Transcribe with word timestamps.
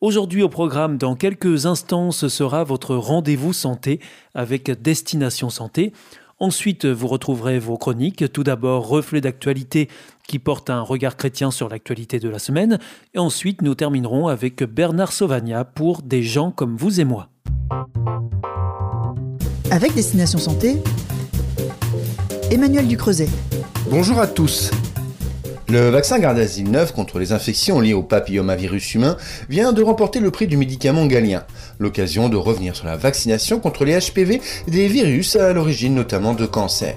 Aujourd'hui 0.00 0.44
au 0.44 0.48
programme, 0.48 0.96
dans 0.96 1.16
quelques 1.16 1.66
instants, 1.66 2.12
ce 2.12 2.28
sera 2.28 2.62
votre 2.62 2.94
rendez-vous 2.94 3.52
santé 3.52 3.98
avec 4.32 4.70
Destination 4.80 5.50
Santé. 5.50 5.92
Ensuite, 6.38 6.86
vous 6.86 7.08
retrouverez 7.08 7.58
vos 7.58 7.76
chroniques. 7.76 8.32
Tout 8.32 8.44
d'abord, 8.44 8.86
reflet 8.86 9.20
d'actualité 9.20 9.88
qui 10.28 10.38
porte 10.38 10.70
un 10.70 10.82
regard 10.82 11.16
chrétien 11.16 11.50
sur 11.50 11.68
l'actualité 11.68 12.20
de 12.20 12.28
la 12.28 12.38
semaine. 12.38 12.78
Et 13.12 13.18
ensuite, 13.18 13.60
nous 13.60 13.74
terminerons 13.74 14.28
avec 14.28 14.62
Bernard 14.62 15.10
Sauvagna 15.10 15.64
pour 15.64 16.02
Des 16.02 16.22
gens 16.22 16.52
comme 16.52 16.76
vous 16.76 17.00
et 17.00 17.04
moi. 17.04 17.28
Avec 19.72 19.96
Destination 19.96 20.38
Santé, 20.38 20.76
Emmanuel 22.52 22.86
Ducreuset. 22.86 23.28
Bonjour 23.90 24.20
à 24.20 24.28
tous. 24.28 24.70
Le 25.70 25.90
vaccin 25.90 26.18
Gardasil 26.18 26.70
9 26.70 26.92
contre 26.92 27.18
les 27.18 27.32
infections 27.32 27.78
liées 27.78 27.92
au 27.92 28.02
papillomavirus 28.02 28.94
humain 28.94 29.18
vient 29.50 29.74
de 29.74 29.82
remporter 29.82 30.18
le 30.18 30.30
prix 30.30 30.46
du 30.46 30.56
médicament 30.56 31.04
galien, 31.04 31.44
l'occasion 31.78 32.30
de 32.30 32.38
revenir 32.38 32.74
sur 32.74 32.86
la 32.86 32.96
vaccination 32.96 33.60
contre 33.60 33.84
les 33.84 33.98
HPV 33.98 34.40
des 34.66 34.88
virus 34.88 35.36
à 35.36 35.52
l'origine 35.52 35.94
notamment 35.94 36.32
de 36.32 36.46
cancers. 36.46 36.96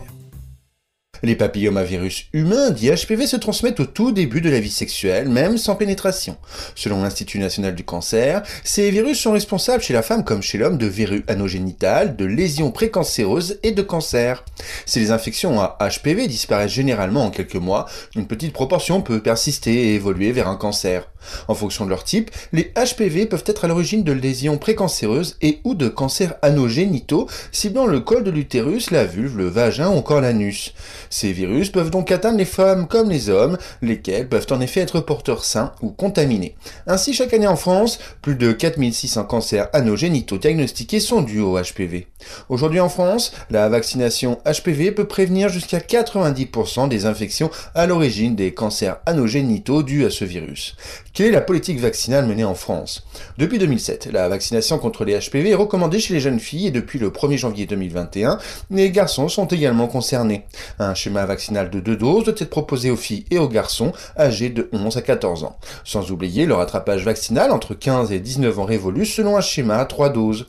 Les 1.23 1.35
papillomavirus 1.35 2.25
humains, 2.33 2.71
dits 2.71 2.89
HPV, 2.89 3.27
se 3.27 3.35
transmettent 3.35 3.79
au 3.79 3.85
tout 3.85 4.11
début 4.11 4.41
de 4.41 4.49
la 4.49 4.59
vie 4.59 4.71
sexuelle, 4.71 5.29
même 5.29 5.57
sans 5.57 5.75
pénétration. 5.75 6.35
Selon 6.75 7.03
l'Institut 7.03 7.37
national 7.37 7.75
du 7.75 7.83
cancer, 7.83 8.41
ces 8.63 8.89
virus 8.89 9.19
sont 9.19 9.31
responsables 9.31 9.83
chez 9.83 9.93
la 9.93 10.01
femme 10.01 10.23
comme 10.23 10.41
chez 10.41 10.57
l'homme 10.57 10.77
de 10.77 10.87
verrues 10.87 11.23
anogénitales, 11.27 12.15
de 12.15 12.25
lésions 12.25 12.71
précancéreuses 12.71 13.59
et 13.61 13.71
de 13.71 13.81
cancer. 13.81 14.43
Si 14.85 14.99
les 14.99 15.11
infections 15.11 15.61
à 15.61 15.77
HPV 15.79 16.27
disparaissent 16.27 16.71
généralement 16.71 17.25
en 17.25 17.29
quelques 17.29 17.55
mois, 17.55 17.87
une 18.15 18.27
petite 18.27 18.53
proportion 18.53 19.01
peut 19.01 19.21
persister 19.21 19.73
et 19.73 19.95
évoluer 19.95 20.31
vers 20.31 20.47
un 20.47 20.55
cancer. 20.55 21.10
En 21.47 21.55
fonction 21.55 21.85
de 21.85 21.89
leur 21.89 22.03
type, 22.03 22.31
les 22.53 22.71
HPV 22.75 23.25
peuvent 23.25 23.43
être 23.45 23.65
à 23.65 23.67
l'origine 23.67 24.03
de 24.03 24.11
lésions 24.11 24.57
précancéreuses 24.57 25.37
et 25.41 25.59
ou 25.63 25.75
de 25.75 25.87
cancers 25.87 26.35
anogénitaux, 26.41 27.27
ciblant 27.51 27.85
le 27.85 27.99
col 27.99 28.23
de 28.23 28.31
l'utérus, 28.31 28.91
la 28.91 29.05
vulve, 29.05 29.37
le 29.37 29.47
vagin 29.47 29.89
ou 29.89 29.97
encore 29.97 30.21
l'anus. 30.21 30.73
Ces 31.09 31.31
virus 31.31 31.69
peuvent 31.69 31.91
donc 31.91 32.11
atteindre 32.11 32.37
les 32.37 32.45
femmes 32.45 32.87
comme 32.87 33.09
les 33.09 33.29
hommes, 33.29 33.57
lesquels 33.81 34.29
peuvent 34.29 34.47
en 34.51 34.61
effet 34.61 34.81
être 34.81 34.99
porteurs 34.99 35.43
sains 35.43 35.73
ou 35.81 35.89
contaminés. 35.89 36.55
Ainsi, 36.87 37.13
chaque 37.13 37.33
année 37.33 37.47
en 37.47 37.55
France, 37.55 37.99
plus 38.21 38.35
de 38.35 38.51
4600 38.51 39.25
cancers 39.25 39.69
anogénitaux 39.73 40.37
diagnostiqués 40.37 40.99
sont 40.99 41.21
dus 41.21 41.41
au 41.41 41.57
HPV. 41.59 42.07
Aujourd'hui 42.49 42.79
en 42.79 42.89
France, 42.89 43.31
la 43.49 43.69
vaccination 43.69 44.39
HPV 44.45 44.91
peut 44.91 45.07
prévenir 45.07 45.49
jusqu'à 45.49 45.79
90% 45.79 46.87
des 46.87 47.05
infections 47.05 47.51
à 47.75 47.87
l'origine 47.87 48.35
des 48.35 48.53
cancers 48.53 48.97
anogénitaux 49.05 49.83
dus 49.83 50.05
à 50.05 50.09
ce 50.09 50.25
virus. 50.25 50.75
Quelle 51.13 51.27
est 51.27 51.31
la 51.31 51.41
politique 51.41 51.77
vaccinale 51.77 52.25
menée 52.25 52.45
en 52.45 52.55
France? 52.55 53.05
Depuis 53.37 53.59
2007, 53.59 54.07
la 54.13 54.29
vaccination 54.29 54.79
contre 54.79 55.03
les 55.03 55.19
HPV 55.19 55.49
est 55.49 55.55
recommandée 55.55 55.99
chez 55.99 56.13
les 56.13 56.21
jeunes 56.21 56.39
filles 56.39 56.67
et 56.67 56.71
depuis 56.71 56.99
le 56.99 57.09
1er 57.09 57.35
janvier 57.35 57.65
2021, 57.65 58.37
les 58.69 58.91
garçons 58.91 59.27
sont 59.27 59.45
également 59.47 59.87
concernés. 59.87 60.45
Un 60.79 60.93
schéma 60.93 61.25
vaccinal 61.25 61.69
de 61.69 61.81
deux 61.81 61.97
doses 61.97 62.23
doit 62.23 62.33
être 62.37 62.49
proposé 62.49 62.91
aux 62.91 62.95
filles 62.95 63.25
et 63.29 63.39
aux 63.39 63.49
garçons 63.49 63.91
âgés 64.17 64.49
de 64.49 64.69
11 64.71 64.95
à 64.95 65.01
14 65.01 65.43
ans. 65.43 65.57
Sans 65.83 66.11
oublier 66.11 66.45
le 66.45 66.53
rattrapage 66.53 67.03
vaccinal 67.03 67.51
entre 67.51 67.73
15 67.73 68.13
et 68.13 68.21
19 68.21 68.59
ans 68.59 68.63
révolu 68.63 69.05
selon 69.05 69.35
un 69.35 69.41
schéma 69.41 69.79
à 69.79 69.85
trois 69.85 70.07
doses. 70.07 70.47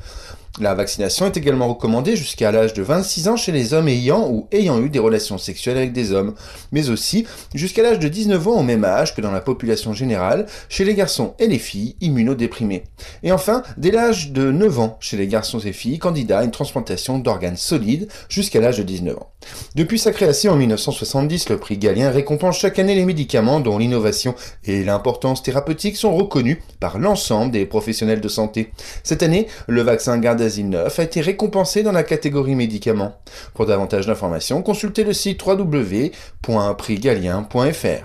La 0.60 0.74
vaccination 0.74 1.24
est 1.24 1.36
également 1.38 1.68
recommandée 1.68 2.14
jusqu'à 2.14 2.52
l'âge 2.52 2.74
de 2.74 2.82
26 2.82 3.28
ans 3.28 3.36
chez 3.36 3.52
les 3.52 3.72
hommes 3.72 3.88
ayant 3.88 4.28
ou 4.28 4.48
ayant 4.52 4.82
eu 4.82 4.90
des 4.90 4.98
relations 4.98 5.38
sexuelles 5.38 5.78
avec 5.78 5.94
des 5.94 6.12
hommes, 6.12 6.34
mais 6.72 6.90
aussi 6.90 7.26
jusqu'à 7.54 7.82
l'âge 7.82 7.98
de 7.98 8.08
19 8.08 8.48
ans 8.48 8.60
au 8.60 8.62
même 8.62 8.84
âge 8.84 9.16
que 9.16 9.22
dans 9.22 9.30
la 9.30 9.40
population 9.40 9.94
générale 9.94 10.44
chez 10.68 10.84
les 10.84 10.94
garçons 10.94 11.32
et 11.38 11.46
les 11.46 11.58
filles 11.58 11.96
immunodéprimés. 12.02 12.84
Et 13.22 13.32
enfin, 13.32 13.62
dès 13.78 13.90
l'âge 13.90 14.32
de 14.32 14.50
9 14.50 14.78
ans 14.78 14.98
chez 15.00 15.16
les 15.16 15.26
garçons 15.26 15.58
et 15.58 15.72
filles 15.72 15.98
candidats 15.98 16.40
à 16.40 16.44
une 16.44 16.50
transplantation 16.50 17.18
d'organes 17.18 17.56
solides 17.56 18.08
jusqu'à 18.28 18.60
l'âge 18.60 18.76
de 18.76 18.82
19 18.82 19.16
ans. 19.16 19.32
Depuis 19.74 19.98
sa 19.98 20.12
création 20.12 20.52
en 20.52 20.56
1970, 20.56 21.48
le 21.48 21.56
prix 21.56 21.78
Galien 21.78 22.10
récompense 22.10 22.58
chaque 22.58 22.78
année 22.78 22.94
les 22.94 23.06
médicaments 23.06 23.60
dont 23.60 23.78
l'innovation 23.78 24.34
et 24.64 24.84
l'importance 24.84 25.42
thérapeutique 25.42 25.96
sont 25.96 26.14
reconnus 26.14 26.58
par 26.78 26.98
l'ensemble 26.98 27.52
des 27.52 27.64
professionnels 27.64 28.20
de 28.20 28.28
santé. 28.28 28.70
Cette 29.02 29.22
année, 29.22 29.48
le 29.66 29.80
vaccin 29.80 30.18
garde 30.18 30.41
9 30.48 30.98
a 30.98 31.02
été 31.02 31.20
récompensé 31.20 31.82
dans 31.82 31.92
la 31.92 32.02
catégorie 32.02 32.54
médicaments. 32.54 33.16
Pour 33.54 33.66
davantage 33.66 34.06
d'informations, 34.06 34.62
consultez 34.62 35.04
le 35.04 35.12
site 35.12 35.44
www.prixgalien.fr. 35.44 38.02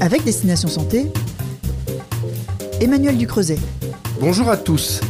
Avec 0.00 0.24
Destination 0.24 0.68
Santé, 0.68 1.06
Emmanuel 2.80 3.16
Ducreuset. 3.16 3.58
Bonjour 4.20 4.48
à 4.48 4.56
tous. 4.56 5.00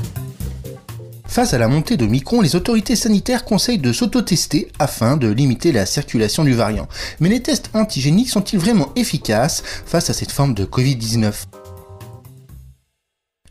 Face 1.36 1.52
à 1.52 1.58
la 1.58 1.69
montée 1.69 1.98
de 1.98 2.06
Micron, 2.06 2.41
les 2.41 2.56
autorités 2.56 2.97
sanitaires 2.97 3.44
conseillent 3.44 3.76
de 3.76 3.92
s'auto-tester 3.92 4.72
afin 4.78 5.19
de 5.19 5.28
limiter 5.28 5.70
la 5.70 5.84
circulation 5.84 6.44
du 6.44 6.54
variant. 6.54 6.88
Mais 7.20 7.28
les 7.28 7.42
tests 7.42 7.69
antigéniques 7.74 8.30
sont-ils 8.30 8.58
vraiment 8.58 8.91
efficaces 8.97 9.62
face 9.84 10.08
à 10.08 10.14
cette 10.14 10.32
forme 10.32 10.54
de 10.54 10.64
Covid-19 10.64 11.34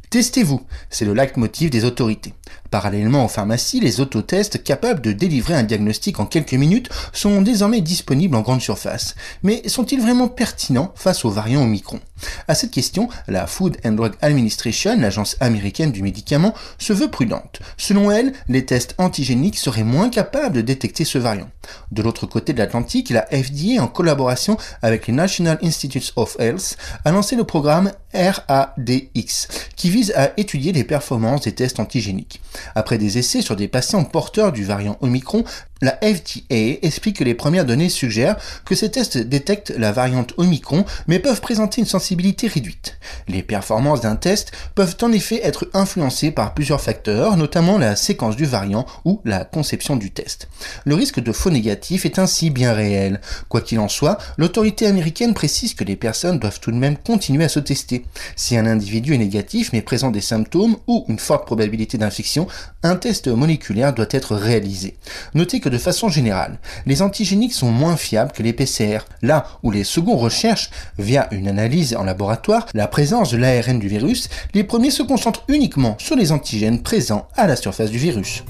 Testez-vous, 0.09 0.61
c'est 0.89 1.05
le 1.05 1.13
leitmotiv 1.13 1.69
des 1.69 1.85
autorités. 1.85 2.33
Parallèlement 2.71 3.25
aux 3.25 3.27
pharmacies, 3.27 3.81
les 3.81 3.99
autotests 3.99 4.63
capables 4.63 5.01
de 5.01 5.11
délivrer 5.11 5.53
un 5.53 5.61
diagnostic 5.61 6.19
en 6.19 6.25
quelques 6.25 6.53
minutes 6.53 6.89
sont 7.13 7.43
désormais 7.43 7.81
disponibles 7.81 8.35
en 8.35 8.41
grande 8.41 8.61
surface. 8.61 9.13
Mais 9.43 9.61
sont-ils 9.67 10.01
vraiment 10.01 10.27
pertinents 10.27 10.91
face 10.95 11.23
aux 11.23 11.29
variants 11.29 11.61
Omicron? 11.61 11.99
À 12.47 12.55
cette 12.55 12.71
question, 12.71 13.09
la 13.27 13.47
Food 13.47 13.77
and 13.85 13.93
Drug 13.93 14.13
Administration, 14.21 14.99
l'agence 14.99 15.35
américaine 15.39 15.91
du 15.91 16.01
médicament, 16.01 16.53
se 16.77 16.93
veut 16.93 17.09
prudente. 17.09 17.59
Selon 17.77 18.11
elle, 18.11 18.33
les 18.47 18.65
tests 18.65 18.95
antigéniques 18.97 19.57
seraient 19.57 19.83
moins 19.83 20.09
capables 20.09 20.55
de 20.55 20.61
détecter 20.61 21.05
ce 21.05 21.17
variant. 21.17 21.49
De 21.91 22.01
l'autre 22.01 22.25
côté 22.25 22.53
de 22.53 22.59
l'Atlantique, 22.59 23.09
la 23.09 23.25
FDA, 23.27 23.81
en 23.81 23.87
collaboration 23.87 24.57
avec 24.81 25.07
les 25.07 25.13
National 25.13 25.57
Institutes 25.61 26.13
of 26.15 26.37
Health, 26.39 26.77
a 27.03 27.11
lancé 27.11 27.35
le 27.35 27.43
programme 27.43 27.91
RADX, 28.13 29.47
qui 29.75 29.89
vise 29.89 30.13
à 30.15 30.31
étudier 30.37 30.71
les 30.71 30.83
performances 30.83 31.41
des 31.41 31.53
tests 31.53 31.79
antigéniques. 31.79 32.41
Après 32.75 32.97
des 32.97 33.17
essais 33.17 33.41
sur 33.41 33.55
des 33.55 33.67
patients 33.67 34.03
porteurs 34.03 34.51
du 34.51 34.63
variant 34.63 34.97
Omicron, 35.01 35.43
la 35.85 35.99
FDA 36.01 36.79
explique 36.81 37.17
que 37.17 37.23
les 37.23 37.35
premières 37.35 37.63
données 37.63 37.89
suggèrent 37.89 38.37
que 38.65 38.73
ces 38.73 38.89
tests 38.89 39.19
détectent 39.19 39.71
la 39.77 39.91
variante 39.91 40.33
Omicron 40.37 40.83
mais 41.05 41.19
peuvent 41.19 41.41
présenter 41.41 41.79
une 41.79 41.85
sensibilité 41.85 42.47
réduite. 42.47 42.97
Les 43.27 43.43
performances 43.43 44.01
d'un 44.01 44.15
test 44.15 44.51
peuvent 44.73 44.97
en 45.03 45.11
effet 45.11 45.41
être 45.43 45.69
influencées 45.75 46.31
par 46.31 46.55
plusieurs 46.55 46.81
facteurs, 46.81 47.37
notamment 47.37 47.77
la 47.77 47.95
séquence 47.95 48.35
du 48.35 48.45
variant 48.45 48.87
ou 49.05 49.21
la 49.25 49.45
conception 49.45 49.95
du 49.95 50.09
test. 50.09 50.49
Le 50.85 50.95
risque 50.95 51.19
de 51.19 51.31
faux 51.31 51.51
négatif 51.51 52.05
est 52.05 52.17
ainsi 52.17 52.49
bien 52.49 52.73
réel. 52.73 53.21
Quoi 53.47 53.61
qu'il 53.61 53.77
en 53.77 53.87
soit, 53.87 54.17
l'autorité 54.37 54.87
américaine 54.87 55.35
précise 55.35 55.75
que 55.75 55.83
les 55.83 55.95
personnes 55.95 56.39
doivent 56.39 56.59
tout 56.59 56.71
de 56.71 56.77
même 56.77 56.97
continuer 56.97 57.43
à 57.43 57.49
se 57.49 57.59
tester. 57.59 58.05
Si 58.35 58.57
un 58.57 58.65
individu 58.65 59.13
est 59.13 59.19
négatif 59.19 59.69
mais 59.71 59.83
présente 59.83 60.13
des 60.13 60.21
symptômes 60.21 60.77
ou 60.87 61.05
une 61.09 61.19
forte 61.19 61.45
probabilité 61.45 61.99
d'infection, 61.99 62.47
un 62.81 62.95
test 62.95 63.27
moléculaire 63.27 63.93
doit 63.93 64.07
être 64.09 64.35
réalisé. 64.35 64.97
Notez 65.35 65.59
que 65.59 65.69
de 65.69 65.74
façon 65.77 66.09
générale, 66.09 66.59
les 66.85 67.01
antigéniques 67.01 67.53
sont 67.53 67.71
moins 67.71 67.97
fiables 67.97 68.31
que 68.31 68.43
les 68.43 68.53
PCR, 68.53 68.99
là 69.21 69.45
où 69.63 69.71
les 69.71 69.83
seconds 69.83 70.17
recherchent, 70.17 70.69
via 70.97 71.27
une 71.31 71.47
analyse 71.47 71.95
en 71.95 72.03
laboratoire, 72.03 72.65
la 72.73 72.87
présence 72.87 73.31
de 73.31 73.37
l'ARN 73.37 73.79
du 73.79 73.87
virus, 73.87 74.29
les 74.53 74.63
premiers 74.63 74.91
se 74.91 75.03
concentrent 75.03 75.43
uniquement 75.47 75.95
sur 75.99 76.15
les 76.15 76.31
antigènes 76.31 76.81
présents 76.81 77.27
à 77.35 77.47
la 77.47 77.55
surface 77.55 77.91
du 77.91 77.97
virus. 77.97 78.43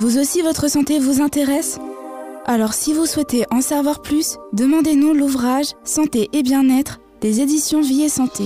Vous 0.00 0.18
aussi, 0.18 0.42
votre 0.42 0.70
santé 0.70 0.98
vous 1.00 1.20
intéresse? 1.20 1.78
Alors 2.46 2.72
si 2.72 2.94
vous 2.94 3.04
souhaitez 3.04 3.44
en 3.50 3.60
savoir 3.60 4.00
plus, 4.00 4.38
demandez-nous 4.54 5.12
l'ouvrage 5.12 5.66
Santé 5.84 6.30
et 6.32 6.42
bien-être 6.42 6.98
des 7.20 7.40
éditions 7.40 7.82
Vie 7.82 8.04
et 8.04 8.08
Santé. 8.08 8.44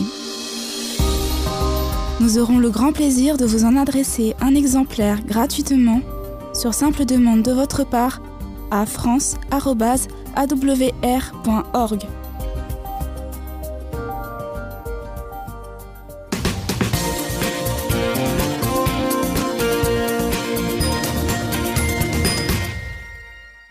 Nous 2.22 2.38
aurons 2.38 2.60
le 2.60 2.70
grand 2.70 2.92
plaisir 2.92 3.36
de 3.36 3.44
vous 3.44 3.64
en 3.64 3.76
adresser 3.76 4.36
un 4.40 4.54
exemplaire 4.54 5.24
gratuitement 5.24 6.00
sur 6.54 6.72
simple 6.72 7.04
demande 7.04 7.42
de 7.42 7.50
votre 7.50 7.84
part 7.84 8.22
à 8.70 8.86
france.awr.org. 8.86 9.42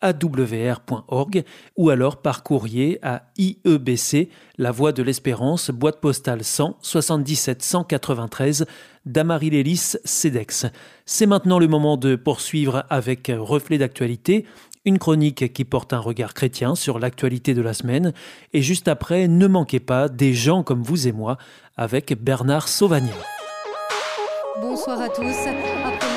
awr.org 0.00 1.44
ou 1.76 1.90
alors 1.90 2.22
par 2.22 2.42
courrier 2.42 2.98
à 3.02 3.30
IEBC, 3.38 4.28
La 4.58 4.70
Voie 4.70 4.92
de 4.92 5.02
l'Espérance, 5.02 5.70
boîte 5.70 6.00
postale 6.00 6.44
100 6.44 6.78
77 6.80 7.62
193 7.62 8.66
Damary-Lélis, 9.06 9.96
CEDEX. 10.04 10.66
C'est 11.04 11.26
maintenant 11.26 11.58
le 11.58 11.68
moment 11.68 11.96
de 11.96 12.16
poursuivre 12.16 12.84
avec 12.90 13.32
Reflet 13.34 13.78
d'actualité, 13.78 14.44
une 14.84 14.98
chronique 14.98 15.52
qui 15.52 15.64
porte 15.64 15.92
un 15.92 15.98
regard 15.98 16.34
chrétien 16.34 16.74
sur 16.74 16.98
l'actualité 16.98 17.54
de 17.54 17.62
la 17.62 17.74
semaine. 17.74 18.12
Et 18.52 18.62
juste 18.62 18.88
après, 18.88 19.28
ne 19.28 19.46
manquez 19.46 19.80
pas 19.80 20.08
des 20.08 20.34
gens 20.34 20.62
comme 20.62 20.82
vous 20.82 21.08
et 21.08 21.12
moi 21.12 21.38
avec 21.76 22.14
Bernard 22.22 22.68
Sauvagnin. 22.68 23.10
Bonsoir 24.60 25.00
à 25.00 25.08
tous. 25.08 26.15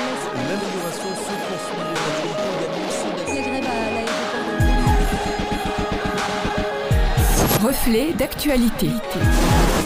Reflet 7.62 8.14
d'actualité. 8.14 8.88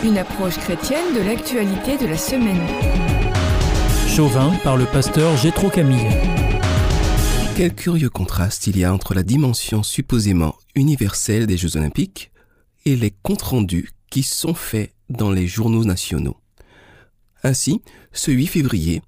Une 0.04 0.16
approche 0.16 0.58
chrétienne 0.58 1.12
de 1.12 1.20
l'actualité 1.20 1.98
de 1.98 2.06
la 2.06 2.16
semaine. 2.16 2.60
Chauvin 4.06 4.52
par 4.62 4.76
le 4.76 4.84
pasteur 4.84 5.36
Gétro 5.36 5.70
Camille. 5.70 6.06
Quel 7.56 7.74
curieux 7.74 8.10
contraste 8.10 8.68
il 8.68 8.78
y 8.78 8.84
a 8.84 8.94
entre 8.94 9.12
la 9.12 9.24
dimension 9.24 9.82
supposément 9.82 10.54
universelle 10.76 11.48
des 11.48 11.56
Jeux 11.56 11.76
olympiques 11.76 12.30
et 12.84 12.94
les 12.94 13.10
comptes 13.10 13.42
rendus 13.42 13.90
qui 14.08 14.22
sont 14.22 14.54
faits 14.54 14.92
dans 15.08 15.32
les 15.32 15.48
journaux 15.48 15.84
nationaux. 15.84 16.36
Ainsi, 17.42 17.82
ce 18.12 18.30
8 18.30 18.46
février, 18.46 19.02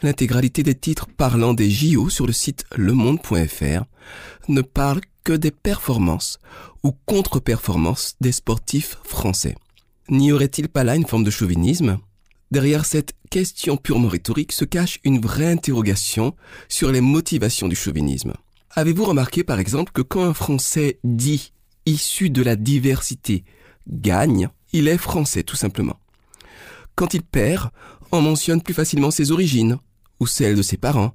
l'intégralité 0.00 0.62
des 0.62 0.76
titres 0.76 1.08
parlant 1.08 1.54
des 1.54 1.70
JO 1.70 2.08
sur 2.08 2.28
le 2.28 2.32
site 2.32 2.66
lemonde.fr 2.76 3.84
ne 4.48 4.62
parle 4.62 5.00
que 5.24 5.32
des 5.32 5.50
performances 5.50 6.38
ou 6.82 6.92
contre-performances 7.06 8.16
des 8.20 8.32
sportifs 8.32 8.98
français. 9.04 9.54
N'y 10.08 10.32
aurait-il 10.32 10.68
pas 10.68 10.84
là 10.84 10.96
une 10.96 11.06
forme 11.06 11.24
de 11.24 11.30
chauvinisme? 11.30 11.98
Derrière 12.50 12.84
cette 12.84 13.14
question 13.30 13.76
purement 13.76 14.08
rhétorique 14.08 14.52
se 14.52 14.64
cache 14.64 14.98
une 15.04 15.20
vraie 15.20 15.50
interrogation 15.50 16.34
sur 16.68 16.92
les 16.92 17.00
motivations 17.00 17.68
du 17.68 17.76
chauvinisme. 17.76 18.34
Avez-vous 18.72 19.04
remarqué 19.04 19.44
par 19.44 19.58
exemple 19.58 19.92
que 19.92 20.02
quand 20.02 20.24
un 20.24 20.34
Français 20.34 20.98
dit 21.04 21.52
issu 21.86 22.30
de 22.30 22.42
la 22.42 22.56
diversité 22.56 23.44
gagne, 23.88 24.48
il 24.72 24.88
est 24.88 24.98
français 24.98 25.42
tout 25.42 25.56
simplement? 25.56 25.98
Quand 26.94 27.14
il 27.14 27.22
perd, 27.22 27.70
on 28.12 28.20
mentionne 28.20 28.62
plus 28.62 28.74
facilement 28.74 29.10
ses 29.10 29.30
origines, 29.32 29.78
ou 30.22 30.26
celles 30.28 30.54
de 30.54 30.62
ses 30.62 30.76
parents, 30.76 31.14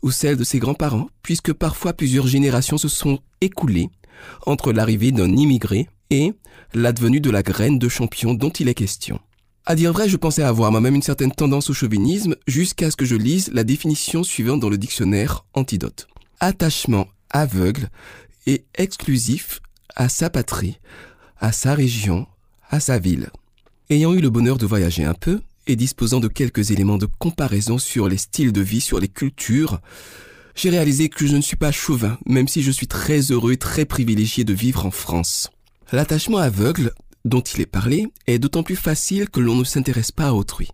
ou 0.00 0.10
celles 0.10 0.38
de 0.38 0.44
ses 0.44 0.58
grands-parents, 0.58 1.10
puisque 1.22 1.52
parfois 1.52 1.92
plusieurs 1.92 2.26
générations 2.26 2.78
se 2.78 2.88
sont 2.88 3.18
écoulées 3.42 3.90
entre 4.46 4.72
l'arrivée 4.72 5.12
d'un 5.12 5.30
immigré 5.30 5.88
et 6.08 6.32
l'advenue 6.72 7.20
de 7.20 7.30
la 7.30 7.42
graine 7.42 7.78
de 7.78 7.88
champion 7.90 8.32
dont 8.32 8.48
il 8.48 8.68
est 8.68 8.74
question. 8.74 9.20
À 9.66 9.74
dire 9.74 9.92
vrai, 9.92 10.08
je 10.08 10.16
pensais 10.16 10.42
avoir 10.42 10.70
moi-même 10.70 10.94
une 10.94 11.02
certaine 11.02 11.32
tendance 11.32 11.68
au 11.68 11.74
chauvinisme 11.74 12.34
jusqu'à 12.46 12.90
ce 12.90 12.96
que 12.96 13.04
je 13.04 13.16
lise 13.16 13.50
la 13.52 13.62
définition 13.62 14.22
suivante 14.22 14.60
dans 14.60 14.70
le 14.70 14.78
dictionnaire 14.78 15.44
Antidote. 15.52 16.06
Attachement 16.40 17.08
aveugle 17.28 17.90
et 18.46 18.64
exclusif 18.74 19.60
à 19.94 20.08
sa 20.08 20.30
patrie, 20.30 20.78
à 21.38 21.52
sa 21.52 21.74
région, 21.74 22.26
à 22.70 22.80
sa 22.80 22.98
ville. 22.98 23.28
Ayant 23.90 24.14
eu 24.14 24.20
le 24.20 24.30
bonheur 24.30 24.56
de 24.56 24.64
voyager 24.64 25.04
un 25.04 25.14
peu, 25.14 25.42
et 25.66 25.76
disposant 25.76 26.20
de 26.20 26.28
quelques 26.28 26.70
éléments 26.70 26.98
de 26.98 27.06
comparaison 27.18 27.78
sur 27.78 28.08
les 28.08 28.16
styles 28.16 28.52
de 28.52 28.60
vie, 28.60 28.80
sur 28.80 29.00
les 29.00 29.08
cultures, 29.08 29.80
j'ai 30.54 30.70
réalisé 30.70 31.08
que 31.08 31.26
je 31.26 31.36
ne 31.36 31.42
suis 31.42 31.56
pas 31.56 31.72
chauvin, 31.72 32.18
même 32.26 32.48
si 32.48 32.62
je 32.62 32.70
suis 32.70 32.86
très 32.86 33.20
heureux 33.30 33.52
et 33.52 33.56
très 33.56 33.84
privilégié 33.84 34.44
de 34.44 34.54
vivre 34.54 34.86
en 34.86 34.90
France. 34.90 35.50
L'attachement 35.92 36.38
aveugle, 36.38 36.92
dont 37.24 37.42
il 37.42 37.60
est 37.60 37.66
parlé, 37.66 38.06
est 38.26 38.38
d'autant 38.38 38.62
plus 38.62 38.76
facile 38.76 39.28
que 39.28 39.40
l'on 39.40 39.56
ne 39.56 39.64
s'intéresse 39.64 40.12
pas 40.12 40.28
à 40.28 40.32
autrui. 40.32 40.68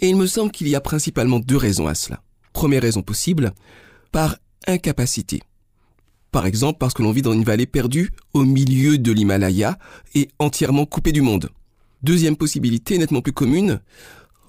Et 0.00 0.08
il 0.08 0.16
me 0.16 0.26
semble 0.26 0.52
qu'il 0.52 0.68
y 0.68 0.74
a 0.74 0.80
principalement 0.80 1.40
deux 1.40 1.56
raisons 1.56 1.86
à 1.86 1.94
cela. 1.94 2.22
Première 2.52 2.82
raison 2.82 3.02
possible, 3.02 3.52
par 4.12 4.36
incapacité. 4.66 5.42
Par 6.30 6.46
exemple 6.46 6.78
parce 6.78 6.94
que 6.94 7.02
l'on 7.02 7.12
vit 7.12 7.22
dans 7.22 7.32
une 7.32 7.44
vallée 7.44 7.66
perdue 7.66 8.10
au 8.32 8.44
milieu 8.44 8.98
de 8.98 9.12
l'Himalaya 9.12 9.78
et 10.14 10.28
entièrement 10.38 10.84
coupée 10.84 11.12
du 11.12 11.22
monde. 11.22 11.48
Deuxième 12.02 12.36
possibilité, 12.36 12.98
nettement 12.98 13.22
plus 13.22 13.32
commune, 13.32 13.80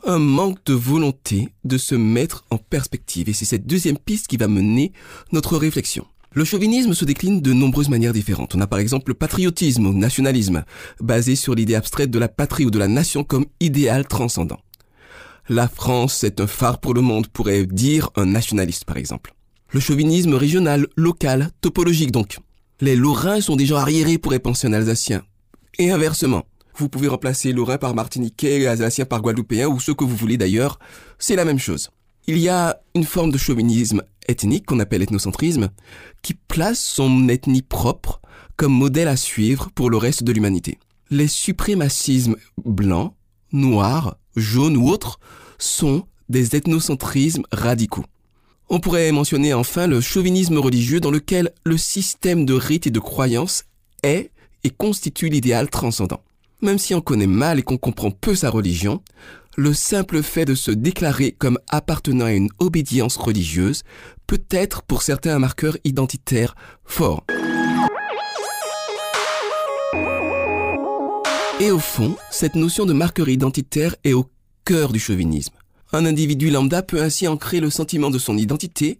un 0.06 0.20
manque 0.20 0.64
de 0.66 0.74
volonté 0.74 1.50
de 1.64 1.78
se 1.78 1.96
mettre 1.96 2.46
en 2.52 2.58
perspective. 2.58 3.30
Et 3.30 3.34
c'est 3.34 3.46
cette 3.46 3.66
deuxième 3.66 3.98
piste 3.98 4.28
qui 4.28 4.38
va 4.38 4.48
mener 4.48 4.94
notre 5.32 5.58
réflexion. 5.58 6.06
Le 6.34 6.44
chauvinisme 6.44 6.94
se 6.94 7.06
décline 7.06 7.42
de 7.42 7.54
nombreuses 7.54 7.90
manières 7.90 8.14
différentes. 8.14 8.56
On 8.56 8.62
a 8.62 8.68
par 8.68 8.80
exemple 8.80 9.12
le 9.12 9.16
patriotisme 9.16 9.86
ou 9.86 9.94
nationalisme, 9.94 10.66
basé 11.00 11.36
sur 11.36 11.56
l'idée 11.56 11.76
abstraite 11.76 12.12
de 12.12 12.20
la 12.20 12.28
patrie 12.28 12.66
ou 12.66 12.72
de 12.72 12.80
la 12.80 12.90
nation 12.90 13.24
comme 13.24 13.46
idéal 13.60 14.06
transcendant. 14.06 14.60
La 15.48 15.68
France 15.68 16.24
est 16.24 16.42
un 16.42 16.48
phare 16.48 16.80
pour 16.80 16.94
le 16.94 17.02
monde, 17.02 17.28
pourrait 17.28 17.66
dire 17.66 18.10
un 18.16 18.26
nationaliste 18.26 18.86
par 18.86 18.98
exemple. 18.98 19.34
Le 19.72 19.80
chauvinisme 19.80 20.34
régional, 20.34 20.88
local, 20.96 21.52
topologique 21.62 22.12
donc. 22.12 22.40
Les 22.82 22.96
Lorrains 22.96 23.42
sont 23.42 23.56
des 23.56 23.66
gens 23.66 23.78
arriérés, 23.78 24.18
pourrait 24.18 24.40
penser 24.40 24.68
un 24.68 24.74
Alsacien. 24.74 25.24
Et 25.80 25.92
inversement. 25.92 26.46
Vous 26.78 26.90
pouvez 26.90 27.08
remplacer 27.08 27.54
Lorrain 27.54 27.78
par 27.78 27.96
Martiniquais, 27.96 28.68
Alsacien 28.68 29.06
par 29.06 29.22
Guadeloupéen 29.22 29.68
ou 29.68 29.80
ce 29.80 29.94
que 29.94 30.04
vous 30.04 30.16
voulez 30.16 30.36
d'ailleurs. 30.36 30.78
C'est 31.20 31.38
la 31.38 31.46
même 31.46 31.60
chose. 31.60 31.90
Il 32.28 32.38
y 32.38 32.50
a 32.50 32.82
une 32.96 33.06
forme 33.06 33.32
de 33.32 33.38
chauvinisme 33.38 34.02
ethnique 34.28 34.66
qu'on 34.66 34.80
appelle 34.80 35.02
ethnocentrisme 35.02 35.70
qui 36.22 36.34
place 36.34 36.80
son 36.80 37.30
ethnie 37.30 37.62
propre 37.62 38.20
comme 38.58 38.74
modèle 38.74 39.08
à 39.08 39.16
suivre 39.16 39.70
pour 39.74 39.90
le 39.90 39.96
reste 39.96 40.24
de 40.24 40.34
l'humanité. 40.34 40.80
Les 41.10 41.28
suprémacismes 41.28 42.36
blancs, 42.66 43.14
noirs, 43.54 44.18
jaunes 44.36 44.76
ou 44.76 44.90
autres 44.90 45.20
sont 45.58 46.06
des 46.28 46.58
ethnocentrismes 46.58 47.44
radicaux. 47.54 48.06
On 48.68 48.80
pourrait 48.80 49.12
mentionner 49.12 49.54
enfin 49.54 49.88
le 49.88 50.02
chauvinisme 50.02 50.58
religieux 50.58 51.00
dans 51.00 51.12
lequel 51.12 51.54
le 51.64 51.78
système 51.78 52.46
de 52.46 52.54
rites 52.54 52.88
et 52.88 52.92
de 52.92 53.00
croyances 53.00 53.64
est 54.04 54.32
et 54.64 54.72
constitue 54.72 55.30
l'idéal 55.30 55.70
transcendant. 55.70 56.22
Même 56.66 56.80
si 56.80 56.96
on 56.96 57.02
connaît 57.02 57.28
mal 57.28 57.60
et 57.60 57.62
qu'on 57.62 57.78
comprend 57.78 58.10
peu 58.10 58.34
sa 58.34 58.50
religion, 58.50 59.04
le 59.56 59.72
simple 59.72 60.24
fait 60.24 60.46
de 60.46 60.56
se 60.56 60.72
déclarer 60.72 61.32
comme 61.32 61.60
appartenant 61.70 62.26
à 62.26 62.32
une 62.32 62.50
obédience 62.58 63.18
religieuse 63.18 63.84
peut 64.26 64.42
être 64.50 64.82
pour 64.82 65.04
certains 65.04 65.36
un 65.36 65.40
marqueur 65.40 65.78
identitaire 65.84 66.56
fort. 66.84 67.24
Et 71.60 71.70
au 71.70 71.78
fond, 71.78 72.16
cette 72.32 72.56
notion 72.56 72.88
de 72.88 72.94
marqueur 72.94 73.30
identitaire 73.30 73.96
est 74.04 74.14
au 74.14 74.26
cœur 74.66 74.92
du 74.92 74.98
chauvinisme. 74.98 75.54
Un 75.94 76.08
individu 76.08 76.50
lambda 76.50 76.82
peut 76.82 77.04
ainsi 77.04 77.28
ancrer 77.28 77.60
le 77.60 77.70
sentiment 77.70 78.10
de 78.10 78.18
son 78.18 78.40
identité 78.40 78.98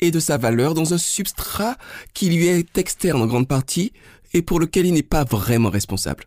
et 0.00 0.10
de 0.10 0.18
sa 0.18 0.38
valeur 0.38 0.72
dans 0.72 0.94
un 0.94 0.98
substrat 0.98 1.76
qui 2.14 2.30
lui 2.30 2.46
est 2.46 2.78
externe 2.78 3.20
en 3.20 3.26
grande 3.26 3.48
partie 3.48 3.92
et 4.32 4.40
pour 4.40 4.58
lequel 4.58 4.86
il 4.86 4.94
n'est 4.94 5.02
pas 5.02 5.24
vraiment 5.24 5.68
responsable 5.68 6.24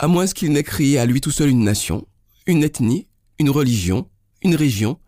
à 0.00 0.08
moins 0.08 0.26
qu'il 0.26 0.50
n'ait 0.52 0.62
créé 0.62 0.98
à 0.98 1.04
lui 1.04 1.20
tout 1.20 1.30
seul 1.30 1.50
une 1.50 1.62
nation, 1.62 2.06
une 2.46 2.64
ethnie, 2.64 3.06
une 3.38 3.50
religion, 3.50 4.08
une 4.42 4.54
région, 4.54 4.98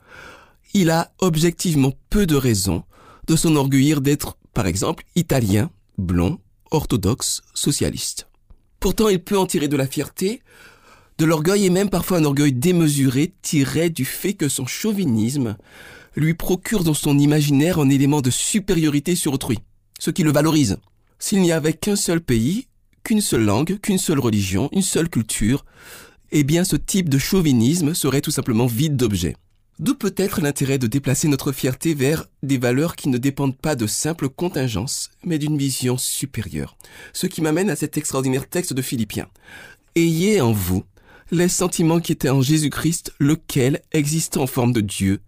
il 0.74 0.90
a 0.90 1.14
objectivement 1.18 1.94
peu 2.10 2.26
de 2.26 2.36
raisons 2.36 2.82
de 3.26 3.34
s'enorgueillir 3.34 4.02
d'être, 4.02 4.36
par 4.52 4.66
exemple, 4.66 5.04
italien, 5.14 5.70
blond, 5.96 6.40
orthodoxe, 6.70 7.40
socialiste. 7.54 8.28
Pourtant, 8.80 9.08
il 9.08 9.24
peut 9.24 9.38
en 9.38 9.46
tirer 9.46 9.66
de 9.66 9.78
la 9.78 9.86
fierté, 9.86 10.42
de 11.16 11.24
l'orgueil 11.24 11.64
et 11.64 11.70
même 11.70 11.88
parfois 11.88 12.18
un 12.18 12.24
orgueil 12.24 12.52
démesuré 12.52 13.32
tiré 13.40 13.88
du 13.88 14.04
fait 14.04 14.34
que 14.34 14.50
son 14.50 14.66
chauvinisme 14.66 15.56
lui 16.16 16.34
procure 16.34 16.84
dans 16.84 16.92
son 16.92 17.18
imaginaire 17.18 17.78
un 17.78 17.88
élément 17.88 18.20
de 18.20 18.28
supériorité 18.28 19.16
sur 19.16 19.32
autrui, 19.32 19.58
ce 19.98 20.10
qui 20.10 20.22
le 20.22 20.32
valorise. 20.32 20.76
S'il 21.18 21.40
n'y 21.40 21.52
avait 21.52 21.72
qu'un 21.72 21.96
seul 21.96 22.20
pays, 22.20 22.66
qu'une 23.04 23.20
seule 23.20 23.44
langue, 23.44 23.78
qu'une 23.80 23.98
seule 23.98 24.20
religion, 24.20 24.68
une 24.72 24.82
seule 24.82 25.08
culture, 25.08 25.64
eh 26.30 26.44
bien 26.44 26.64
ce 26.64 26.76
type 26.76 27.08
de 27.08 27.18
chauvinisme 27.18 27.94
serait 27.94 28.20
tout 28.20 28.30
simplement 28.30 28.66
vide 28.66 28.96
d'objet. 28.96 29.36
D'où 29.78 29.94
peut-être 29.94 30.40
l'intérêt 30.40 30.78
de 30.78 30.86
déplacer 30.86 31.28
notre 31.28 31.50
fierté 31.50 31.94
vers 31.94 32.26
des 32.42 32.58
valeurs 32.58 32.94
qui 32.94 33.08
ne 33.08 33.18
dépendent 33.18 33.56
pas 33.56 33.74
de 33.74 33.86
simples 33.86 34.28
contingences, 34.28 35.10
mais 35.24 35.38
d'une 35.38 35.58
vision 35.58 35.96
supérieure. 35.96 36.76
Ce 37.12 37.26
qui 37.26 37.40
m'amène 37.40 37.70
à 37.70 37.76
cet 37.76 37.96
extraordinaire 37.96 38.48
texte 38.48 38.74
de 38.74 38.82
Philippiens. 38.82 39.28
Ayez 39.94 40.40
en 40.40 40.52
vous 40.52 40.84
les 41.32 41.48
sentiments 41.48 41.98
qui 41.98 42.12
étaient 42.12 42.28
en 42.28 42.42
Jésus-Christ, 42.42 43.14
lequel, 43.18 43.80
existant 43.90 44.42
en 44.42 44.46
forme 44.46 44.74
de 44.74 44.82
Dieu, 44.82 45.20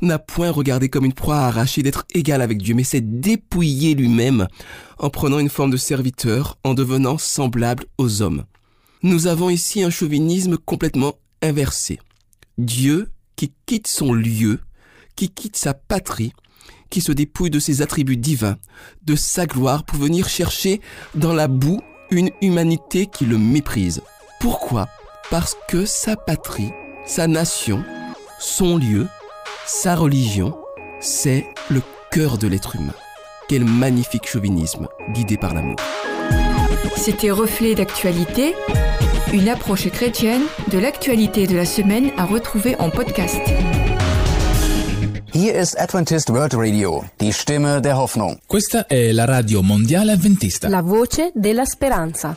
n'a 0.00 0.18
point 0.18 0.50
regardé 0.50 0.88
comme 0.88 1.04
une 1.04 1.12
proie 1.12 1.36
arrachée 1.36 1.82
d'être 1.82 2.06
égal 2.14 2.40
avec 2.40 2.62
Dieu, 2.62 2.74
mais 2.74 2.82
s'est 2.82 3.02
dépouillé 3.02 3.94
lui-même 3.94 4.48
en 4.98 5.10
prenant 5.10 5.38
une 5.38 5.50
forme 5.50 5.70
de 5.70 5.76
serviteur, 5.76 6.58
en 6.64 6.72
devenant 6.72 7.18
semblable 7.18 7.84
aux 7.98 8.22
hommes. 8.22 8.44
Nous 9.02 9.26
avons 9.26 9.50
ici 9.50 9.82
un 9.82 9.90
chauvinisme 9.90 10.56
complètement 10.56 11.16
inversé. 11.42 12.00
Dieu 12.56 13.10
qui 13.36 13.52
quitte 13.66 13.86
son 13.86 14.14
lieu, 14.14 14.60
qui 15.14 15.28
quitte 15.28 15.56
sa 15.56 15.74
patrie, 15.74 16.32
qui 16.88 17.02
se 17.02 17.12
dépouille 17.12 17.50
de 17.50 17.60
ses 17.60 17.82
attributs 17.82 18.16
divins, 18.16 18.56
de 19.04 19.14
sa 19.14 19.44
gloire 19.44 19.84
pour 19.84 19.98
venir 19.98 20.26
chercher 20.26 20.80
dans 21.14 21.34
la 21.34 21.48
boue 21.48 21.82
une 22.10 22.30
humanité 22.40 23.06
qui 23.06 23.26
le 23.26 23.36
méprise. 23.36 24.00
Pourquoi? 24.40 24.88
Parce 25.30 25.56
que 25.68 25.84
sa 25.84 26.16
patrie, 26.16 26.70
sa 27.06 27.26
nation, 27.26 27.82
son 28.38 28.76
lieu, 28.76 29.06
sa 29.66 29.94
religion, 29.94 30.54
c'est 31.00 31.46
le 31.70 31.82
cœur 32.10 32.38
de 32.38 32.46
l'être 32.46 32.76
humain. 32.76 32.94
Quel 33.48 33.64
magnifique 33.64 34.26
chauvinisme 34.26 34.88
guidé 35.12 35.36
par 35.36 35.54
l'amour. 35.54 35.76
C'était 36.96 37.30
Reflet 37.30 37.74
d'actualité, 37.74 38.54
une 39.32 39.48
approche 39.48 39.88
chrétienne 39.90 40.42
de 40.70 40.78
l'actualité 40.78 41.46
de 41.46 41.56
la 41.56 41.66
semaine 41.66 42.10
à 42.16 42.24
retrouver 42.24 42.76
en 42.78 42.90
podcast. 42.90 43.40
Hier 45.34 45.60
ist 45.60 45.76
Adventist 45.78 46.30
World 46.30 46.54
Radio, 46.54 47.04
die 47.18 47.32
Stimme 47.32 47.80
der 47.80 47.98
Hoffnung. 47.98 48.38
Questa 48.46 48.86
è 48.86 49.10
la 49.10 49.24
radio 49.24 49.62
mondiale. 49.62 50.16
La 50.68 50.80
voce 50.80 51.32
della 51.34 51.64
speranza. 51.64 52.36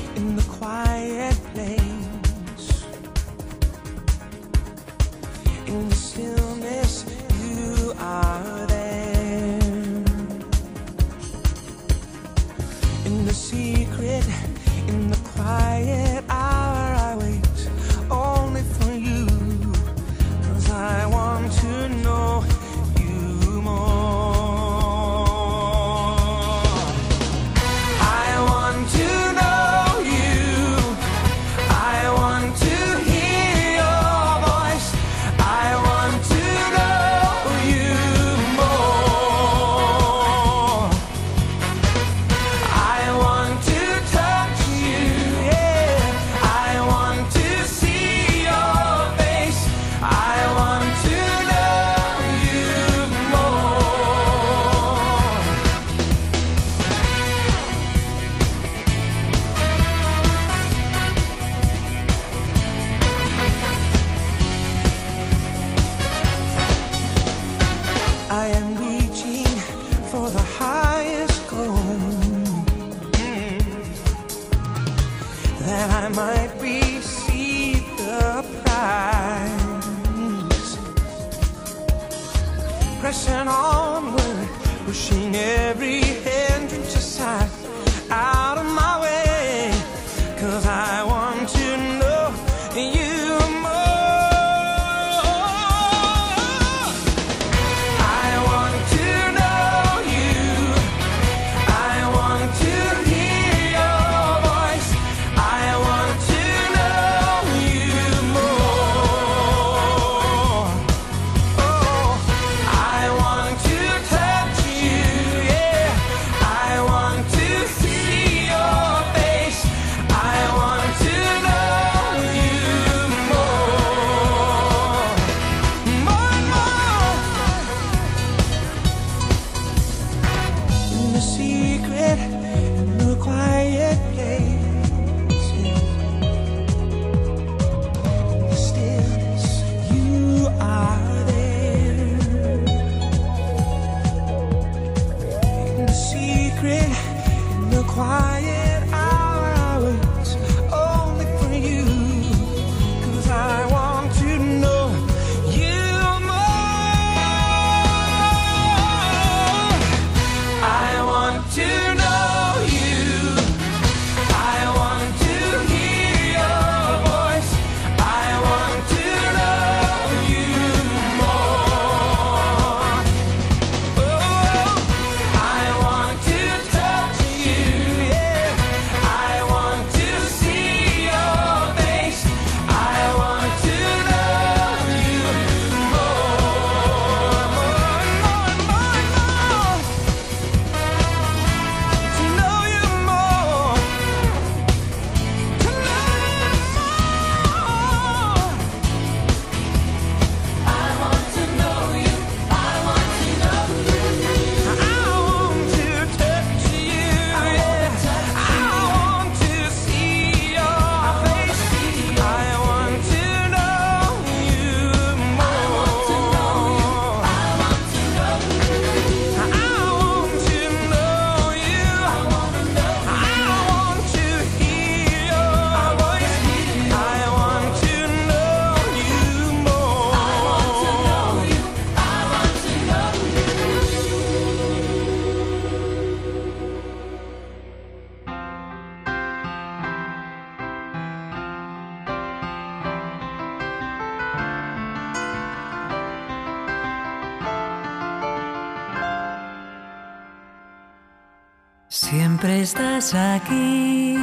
estás 253.11 253.41
aquí, 253.41 254.17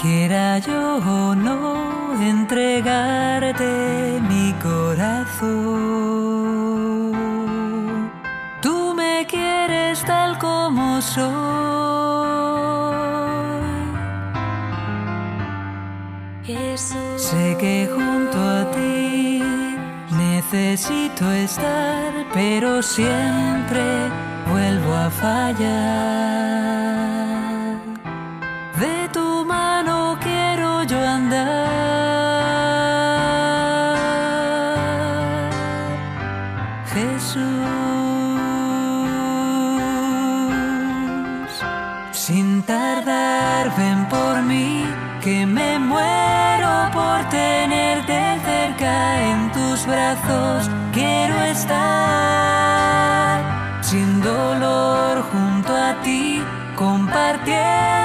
quiera 0.00 0.58
yo 0.58 0.96
o 0.96 1.34
no 1.36 2.20
entregarte 2.20 4.20
mi 4.28 4.52
corazón. 4.54 5.52
Tú 8.60 8.92
me 8.94 9.24
quieres 9.26 10.04
tal 10.04 10.36
como 10.38 11.00
soy. 11.00 11.28
Sé 17.16 17.56
que 17.60 17.88
junto 17.92 18.38
a 18.38 18.70
ti 18.70 19.42
necesito 20.16 21.30
estar, 21.32 22.12
pero 22.32 22.80
siempre 22.82 23.82
vuelvo 24.50 24.94
a 24.94 25.10
fallar. 25.10 26.67
Quiero 50.92 51.42
estar. 51.42 51.74
Sin 53.82 54.22
dolor 54.22 55.22
junto 55.30 55.76
a 55.76 56.00
ti, 56.02 56.42
compartiendo 56.76 57.97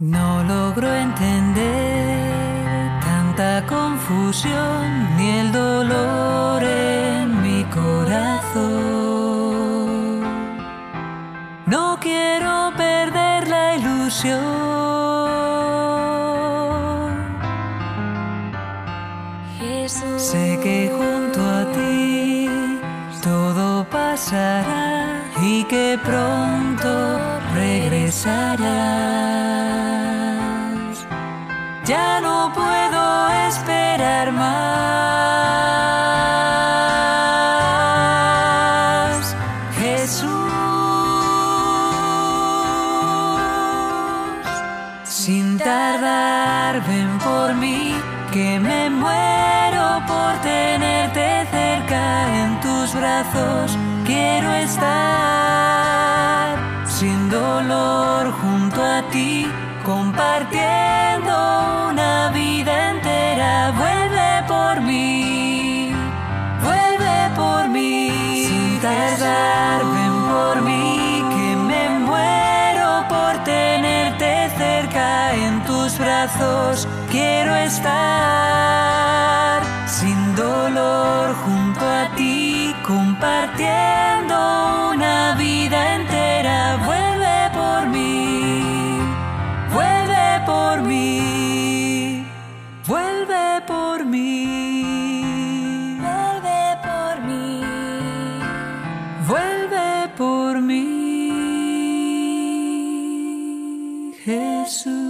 No 0.00 0.42
logro 0.44 0.90
entender 0.94 2.32
tanta 3.02 3.66
confusión 3.66 5.14
ni 5.18 5.28
el 5.40 5.52
dolor 5.52 6.62
en 6.64 7.42
mi 7.42 7.64
corazón. 7.64 8.62
No 11.66 11.98
quiero 12.00 12.72
perder 12.78 13.46
la 13.48 13.76
ilusión. 13.76 14.40
Sé 20.16 20.58
que 20.62 20.90
junto 20.96 21.42
a 21.44 21.70
ti 21.72 22.48
todo 23.22 23.84
pasará 23.84 25.28
y 25.42 25.62
que 25.64 25.98
pronto 26.02 27.20
regresarás. 27.52 29.09
Sin 45.20 45.58
tardar, 45.58 46.82
ven 46.88 47.18
por 47.18 47.54
mí, 47.54 47.94
que 48.32 48.58
me 48.58 48.88
muero 48.88 50.00
por 50.06 50.32
tenerte 50.40 51.46
cerca 51.50 52.02
en 52.42 52.58
tus 52.60 52.94
brazos. 52.94 53.76
Quiero 54.06 54.50
estar 54.54 54.86
sin 56.86 57.28
dolor 57.28 58.32
junto 58.40 58.82
a 58.82 59.02
ti, 59.10 59.46
compartiendo 59.84 61.09
Quiero 77.10 77.56
estar 77.56 77.92
sin 79.86 80.36
dolor 80.36 81.34
junto 81.34 81.80
a 81.80 82.14
ti, 82.14 82.74
compartiendo 82.86 84.90
una 84.92 85.34
vida 85.38 85.94
entera. 85.94 86.76
Vuelve 86.84 87.50
por 87.54 87.86
mí, 87.88 89.00
vuelve 89.72 90.42
por 90.44 90.82
mí, 90.82 92.26
vuelve 92.86 93.62
por 93.66 94.04
mí, 94.04 95.96
vuelve 96.02 96.76
por 96.82 97.22
mí, 97.22 97.62
vuelve 99.26 100.08
por 100.18 100.60
mí, 100.60 100.90
Jesús. 104.22 105.09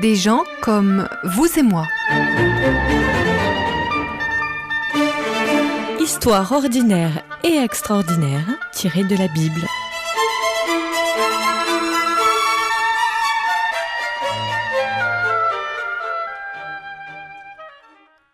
Des 0.00 0.14
gens 0.14 0.44
comme 0.60 1.08
vous 1.24 1.46
et 1.58 1.62
moi. 1.62 1.88
Histoire 5.98 6.52
ordinaire 6.52 7.24
et 7.42 7.56
extraordinaire 7.56 8.46
tirée 8.74 9.04
de 9.04 9.16
la 9.16 9.26
Bible. 9.28 9.62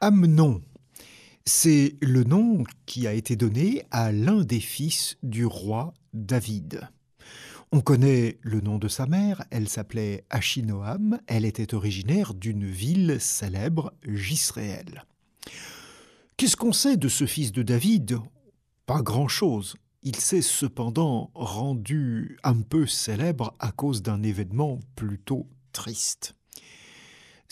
Amnon, 0.00 0.62
c'est 1.46 1.94
le 2.00 2.24
nom 2.24 2.64
qui 2.86 3.06
a 3.06 3.12
été 3.12 3.36
donné 3.36 3.84
à 3.92 4.10
l'un 4.10 4.42
des 4.42 4.58
fils 4.58 5.16
du 5.22 5.46
roi 5.46 5.94
David. 6.12 6.88
On 7.74 7.80
connaît 7.80 8.38
le 8.42 8.60
nom 8.60 8.76
de 8.76 8.86
sa 8.86 9.06
mère, 9.06 9.42
elle 9.50 9.66
s'appelait 9.66 10.26
Achinoam, 10.28 11.18
elle 11.26 11.46
était 11.46 11.72
originaire 11.72 12.34
d'une 12.34 12.66
ville 12.66 13.16
célèbre, 13.18 13.94
Gisréel. 14.06 15.06
Qu'est-ce 16.36 16.58
qu'on 16.58 16.74
sait 16.74 16.98
de 16.98 17.08
ce 17.08 17.24
fils 17.24 17.50
de 17.50 17.62
David? 17.62 18.18
Pas 18.84 19.00
grand-chose. 19.00 19.76
Il 20.02 20.16
s'est 20.16 20.42
cependant 20.42 21.30
rendu 21.34 22.36
un 22.42 22.60
peu 22.60 22.86
célèbre 22.86 23.54
à 23.58 23.72
cause 23.72 24.02
d'un 24.02 24.22
événement 24.22 24.78
plutôt 24.94 25.46
triste. 25.72 26.34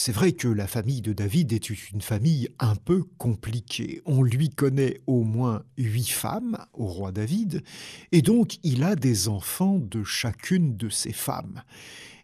C'est 0.02 0.12
vrai 0.12 0.32
que 0.32 0.48
la 0.48 0.66
famille 0.66 1.02
de 1.02 1.12
David 1.12 1.52
est 1.52 1.68
une 1.68 2.00
famille 2.00 2.48
un 2.58 2.74
peu 2.74 3.02
compliquée. 3.18 4.00
On 4.06 4.22
lui 4.22 4.48
connaît 4.48 5.02
au 5.06 5.24
moins 5.24 5.62
huit 5.76 6.08
femmes 6.08 6.56
au 6.72 6.86
roi 6.86 7.12
David, 7.12 7.62
et 8.10 8.22
donc 8.22 8.56
il 8.62 8.82
a 8.82 8.96
des 8.96 9.28
enfants 9.28 9.78
de 9.78 10.02
chacune 10.02 10.74
de 10.78 10.88
ces 10.88 11.12
femmes. 11.12 11.62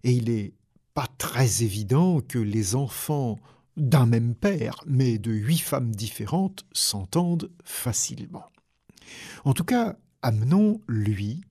Et 0.04 0.12
il 0.12 0.30
n'est 0.30 0.54
pas 0.94 1.06
très 1.18 1.64
évident 1.64 2.22
que 2.22 2.38
les 2.38 2.76
enfants 2.76 3.38
d'un 3.76 4.06
même 4.06 4.34
père, 4.34 4.82
mais 4.86 5.18
de 5.18 5.32
huit 5.32 5.60
femmes 5.60 5.94
différentes, 5.94 6.64
s'entendent 6.72 7.50
facilement. 7.62 8.46
En 9.44 9.52
tout 9.52 9.64
cas, 9.64 9.98
Amnon, 10.22 10.80
lui, 10.88 11.42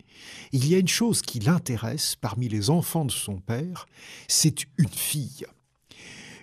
il 0.54 0.68
y 0.68 0.74
a 0.74 0.80
une 0.80 0.88
chose 0.88 1.22
qui 1.22 1.40
l'intéresse 1.40 2.16
parmi 2.16 2.48
les 2.50 2.72
enfants 2.72 3.06
de 3.06 3.12
son 3.12 3.40
père, 3.40 3.86
c'est 4.28 4.66
une 4.80 4.90
fille. 4.90 5.46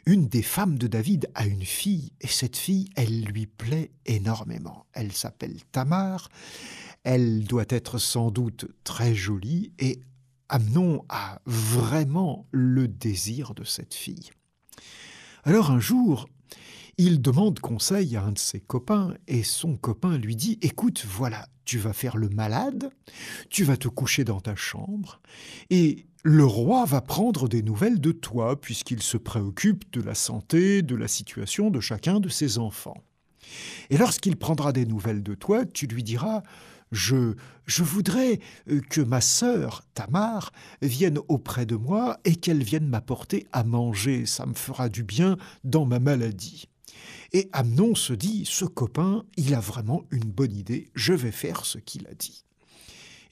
Une 0.05 0.27
des 0.27 0.43
femmes 0.43 0.79
de 0.79 0.89
David 0.89 1.31
a 1.35 1.47
une 1.47 1.65
fille, 1.65 2.13
et 2.21 2.27
cette 2.27 2.57
fille, 2.57 2.89
elle 2.97 3.23
lui 3.23 3.47
plaît 3.47 3.93
énormément. 4.05 4.87
Elle 4.93 5.13
s'appelle 5.13 5.63
Tamar, 5.71 6.29
elle 7.05 7.45
doit 7.45 7.67
être 7.69 7.99
sans 7.99 8.33
doute 8.33 8.67
très 8.83 9.15
jolie, 9.15 9.73
et 9.79 10.01
Amnon 10.49 11.05
a 11.09 11.41
vraiment 11.47 12.47
le 12.51 12.89
désir 12.89 13.55
de 13.55 13.65
cette 13.65 13.95
fille. 13.95 14.31
Alors 15.45 15.71
un 15.71 15.81
jour, 15.81 16.29
il 17.03 17.21
demande 17.21 17.59
conseil 17.61 18.17
à 18.17 18.25
un 18.25 18.33
de 18.33 18.39
ses 18.39 18.61
copains 18.61 19.15
et 19.27 19.43
son 19.43 19.77
copain 19.77 20.19
lui 20.19 20.37
dit 20.37 20.59
Écoute, 20.63 21.05
voilà, 21.09 21.49
tu 21.65 21.79
vas 21.79 21.93
faire 21.93 22.17
le 22.17 22.29
malade, 22.29 22.91
tu 23.51 23.65
vas 23.65 23.77
te 23.77 23.89
coucher 23.89 24.25
dans 24.25 24.41
ta 24.41 24.55
chambre, 24.57 25.21
et 25.71 26.07
le 26.23 26.45
roi 26.45 26.85
va 26.85 27.01
prendre 27.01 27.49
des 27.49 27.63
nouvelles 27.63 28.01
de 28.01 28.13
toi 28.13 28.61
puisqu'il 28.61 29.03
se 29.03 29.17
préoccupe 29.17 29.93
de 29.93 30.01
la 30.01 30.15
santé, 30.15 30.83
de 30.83 30.95
la 30.95 31.09
situation 31.09 31.71
de 31.71 31.81
chacun 31.81 32.21
de 32.21 32.29
ses 32.29 32.59
enfants. 32.59 33.03
Et 33.91 33.97
lorsqu'il 33.97 34.37
prendra 34.37 34.73
des 34.73 34.87
nouvelles 34.87 35.23
de 35.23 35.35
toi, 35.35 35.65
tu 35.65 35.87
lui 35.87 36.05
diras 36.05 36.43
je, 36.93 37.35
voudrais 37.83 38.39
euh, 38.71 38.81
que 38.91 39.01
ma 39.01 39.21
sœur, 39.21 39.83
Tamar, 39.95 40.53
vienne 40.83 41.19
auprès 41.29 41.67
de 41.67 41.75
moi 41.75 42.19
et 42.25 42.37
qu'elle 42.37 42.63
vienne 42.63 42.87
m'apporter 42.87 43.47
à 43.53 43.65
manger. 43.65 44.27
Ça 44.27 44.47
me 44.47 44.55
fera 44.55 44.89
du 44.89 45.03
bien 45.03 45.37
dans 45.65 45.87
ma 45.87 45.99
maladie. 45.99 46.69
Et 47.33 47.49
Amnon 47.53 47.95
se 47.95 48.13
dit, 48.13 48.45
ce 48.47 48.65
copain, 48.65 49.25
il 49.37 49.55
a 49.55 49.61
vraiment 49.61 50.05
une 50.11 50.31
bonne 50.31 50.55
idée, 50.55 50.91
je 50.95 51.15
vais 51.15 51.33
faire 51.33 51.65
ce 51.65 51.79
qu'il 51.79 52.07
a 52.07 52.15
dit. 52.15 52.45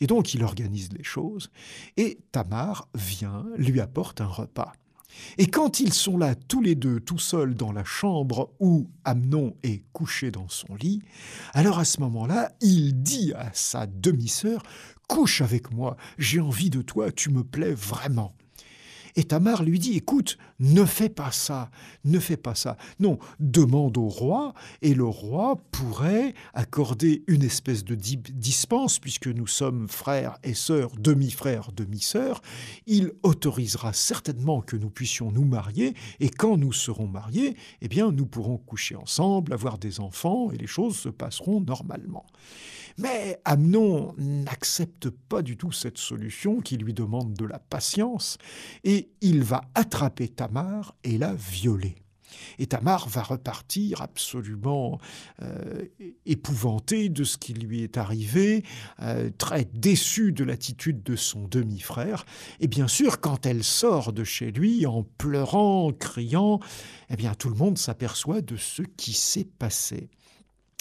Et 0.00 0.06
donc 0.06 0.32
il 0.32 0.42
organise 0.42 0.90
les 0.92 1.04
choses, 1.04 1.50
et 1.98 2.18
Tamar 2.32 2.88
vient, 2.94 3.44
lui 3.56 3.80
apporte 3.80 4.22
un 4.22 4.26
repas. 4.26 4.72
Et 5.38 5.46
quand 5.46 5.80
ils 5.80 5.92
sont 5.92 6.16
là 6.16 6.34
tous 6.34 6.62
les 6.62 6.74
deux 6.74 7.00
tout 7.00 7.18
seuls 7.18 7.54
dans 7.54 7.72
la 7.72 7.84
chambre 7.84 8.52
où 8.60 8.88
Amnon 9.04 9.56
est 9.62 9.82
couché 9.92 10.30
dans 10.30 10.48
son 10.48 10.74
lit, 10.76 11.02
alors 11.52 11.78
à 11.78 11.84
ce 11.84 12.00
moment-là, 12.00 12.52
il 12.60 13.02
dit 13.02 13.32
à 13.34 13.50
sa 13.52 13.86
demi-sœur 13.86 14.62
Couche 15.08 15.40
avec 15.40 15.72
moi, 15.72 15.96
j'ai 16.18 16.38
envie 16.38 16.70
de 16.70 16.82
toi, 16.82 17.10
tu 17.10 17.30
me 17.30 17.42
plais 17.42 17.74
vraiment. 17.74 18.32
Et 19.16 19.24
Tamar 19.24 19.62
lui 19.62 19.78
dit, 19.78 19.96
écoute, 19.96 20.38
ne 20.58 20.84
fais 20.84 21.08
pas 21.08 21.32
ça, 21.32 21.70
ne 22.04 22.18
fais 22.18 22.36
pas 22.36 22.54
ça. 22.54 22.76
Non, 22.98 23.18
demande 23.38 23.98
au 23.98 24.08
roi, 24.08 24.54
et 24.82 24.94
le 24.94 25.04
roi 25.04 25.56
pourrait 25.70 26.34
accorder 26.54 27.24
une 27.26 27.42
espèce 27.42 27.84
de 27.84 27.94
dispense, 27.94 28.98
puisque 28.98 29.28
nous 29.28 29.46
sommes 29.46 29.88
frères 29.88 30.38
et 30.42 30.54
sœurs, 30.54 30.92
demi-frères, 30.98 31.72
demi-sœurs. 31.72 32.42
Il 32.86 33.12
autorisera 33.22 33.92
certainement 33.92 34.60
que 34.60 34.76
nous 34.76 34.90
puissions 34.90 35.30
nous 35.30 35.44
marier, 35.44 35.94
et 36.20 36.28
quand 36.28 36.56
nous 36.56 36.72
serons 36.72 37.06
mariés, 37.06 37.56
eh 37.80 37.88
bien, 37.88 38.12
nous 38.12 38.26
pourrons 38.26 38.58
coucher 38.58 38.96
ensemble, 38.96 39.52
avoir 39.52 39.78
des 39.78 40.00
enfants, 40.00 40.50
et 40.50 40.56
les 40.56 40.66
choses 40.66 40.96
se 40.96 41.08
passeront 41.08 41.60
normalement. 41.60 42.26
Mais 42.98 43.40
Amnon 43.44 44.14
n'accepte 44.18 45.10
pas 45.10 45.42
du 45.42 45.56
tout 45.56 45.72
cette 45.72 45.98
solution 45.98 46.60
qui 46.60 46.76
lui 46.76 46.94
demande 46.94 47.34
de 47.34 47.44
la 47.44 47.58
patience 47.58 48.38
et 48.84 49.10
il 49.20 49.42
va 49.42 49.62
attraper 49.74 50.28
Tamar 50.28 50.94
et 51.04 51.18
la 51.18 51.34
violer. 51.34 51.96
Et 52.58 52.66
Tamar 52.66 53.08
va 53.08 53.22
repartir 53.22 54.02
absolument 54.02 54.98
euh, 55.42 55.84
épouvantée 56.26 57.08
de 57.08 57.24
ce 57.24 57.38
qui 57.38 57.54
lui 57.54 57.82
est 57.82 57.96
arrivé, 57.96 58.64
euh, 59.02 59.30
très 59.36 59.64
déçue 59.64 60.32
de 60.32 60.44
l'attitude 60.44 61.02
de 61.02 61.16
son 61.16 61.46
demi-frère. 61.48 62.24
Et 62.60 62.68
bien 62.68 62.88
sûr, 62.88 63.20
quand 63.20 63.46
elle 63.46 63.64
sort 63.64 64.12
de 64.12 64.24
chez 64.24 64.52
lui 64.52 64.86
en 64.86 65.02
pleurant, 65.02 65.92
criant, 65.92 66.60
eh 67.08 67.16
bien 67.16 67.34
tout 67.34 67.48
le 67.48 67.56
monde 67.56 67.78
s'aperçoit 67.78 68.40
de 68.40 68.56
ce 68.56 68.82
qui 68.82 69.12
s'est 69.12 69.48
passé. 69.58 70.08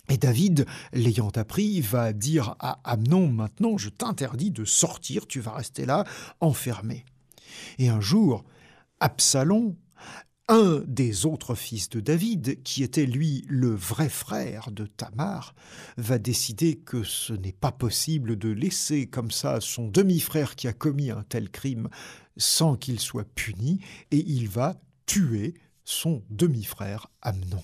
Et 0.09 0.17
David, 0.17 0.65
l'ayant 0.91 1.29
appris, 1.35 1.81
va 1.81 2.13
dire 2.13 2.55
à 2.59 2.79
Amnon, 2.83 3.27
maintenant 3.27 3.77
je 3.77 3.89
t'interdis 3.89 4.51
de 4.51 4.65
sortir, 4.65 5.27
tu 5.27 5.39
vas 5.39 5.53
rester 5.53 5.85
là, 5.85 6.03
enfermé. 6.41 7.05
Et 7.77 7.89
un 7.89 8.01
jour, 8.01 8.43
Absalom, 8.99 9.75
un 10.47 10.81
des 10.87 11.27
autres 11.27 11.53
fils 11.53 11.89
de 11.89 11.99
David, 11.99 12.63
qui 12.63 12.81
était 12.81 13.05
lui 13.05 13.45
le 13.47 13.69
vrai 13.69 14.09
frère 14.09 14.71
de 14.71 14.87
Tamar, 14.87 15.53
va 15.97 16.17
décider 16.17 16.75
que 16.75 17.03
ce 17.03 17.33
n'est 17.33 17.53
pas 17.53 17.71
possible 17.71 18.35
de 18.35 18.49
laisser 18.49 19.05
comme 19.05 19.29
ça 19.29 19.61
son 19.61 19.87
demi-frère 19.87 20.55
qui 20.55 20.67
a 20.67 20.73
commis 20.73 21.11
un 21.11 21.21
tel 21.21 21.51
crime 21.51 21.87
sans 22.35 22.75
qu'il 22.77 22.99
soit 22.99 23.27
puni, 23.35 23.79
et 24.09 24.23
il 24.27 24.49
va 24.49 24.75
tuer 25.05 25.53
son 25.83 26.23
demi-frère 26.31 27.11
Amnon. 27.21 27.63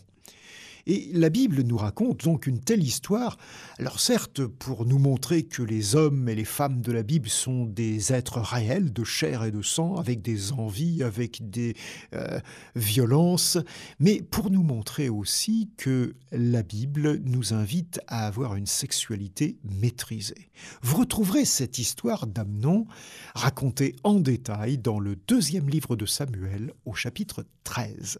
Et 0.87 1.09
la 1.13 1.29
Bible 1.29 1.61
nous 1.63 1.77
raconte 1.77 2.23
donc 2.25 2.45
une 2.45 2.59
telle 2.59 2.83
histoire, 2.83 3.37
alors 3.79 3.99
certes 3.99 4.45
pour 4.45 4.85
nous 4.85 4.99
montrer 4.99 5.43
que 5.43 5.63
les 5.63 5.95
hommes 5.95 6.29
et 6.29 6.35
les 6.35 6.45
femmes 6.45 6.81
de 6.81 6.91
la 6.91 7.01
Bible 7.01 7.27
sont 7.27 7.65
des 7.65 8.13
êtres 8.13 8.39
réels, 8.39 8.93
de 8.93 9.03
chair 9.03 9.43
et 9.43 9.51
de 9.51 9.63
sang, 9.63 9.95
avec 9.95 10.21
des 10.21 10.51
envies, 10.51 11.01
avec 11.01 11.49
des 11.49 11.75
euh, 12.13 12.39
violences, 12.75 13.57
mais 13.99 14.21
pour 14.21 14.51
nous 14.51 14.61
montrer 14.61 15.09
aussi 15.09 15.71
que 15.77 16.15
la 16.31 16.61
Bible 16.61 17.19
nous 17.25 17.53
invite 17.53 17.99
à 18.07 18.27
avoir 18.27 18.55
une 18.55 18.67
sexualité 18.67 19.57
maîtrisée. 19.63 20.51
Vous 20.83 20.97
retrouverez 20.97 21.45
cette 21.45 21.79
histoire 21.79 22.27
d'Amnon 22.27 22.85
racontée 23.33 23.95
en 24.03 24.19
détail 24.19 24.77
dans 24.77 24.99
le 24.99 25.15
deuxième 25.15 25.67
livre 25.67 25.95
de 25.95 26.05
Samuel 26.05 26.73
au 26.85 26.93
chapitre 26.93 27.43
13. 27.63 28.19